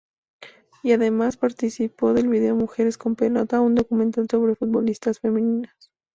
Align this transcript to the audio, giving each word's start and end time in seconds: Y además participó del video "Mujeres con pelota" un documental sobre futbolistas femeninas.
Y 0.81 0.93
además 0.93 1.37
participó 1.37 2.13
del 2.15 2.27
video 2.27 2.55
"Mujeres 2.55 2.97
con 2.97 3.15
pelota" 3.15 3.61
un 3.61 3.75
documental 3.75 4.27
sobre 4.27 4.55
futbolistas 4.55 5.19
femeninas. 5.19 5.91